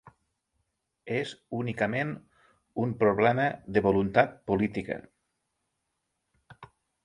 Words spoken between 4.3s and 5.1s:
política.